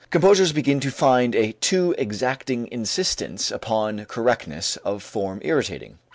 [0.09, 5.99] Composers begin to find a too exacting insistence upon correctness of form irritating.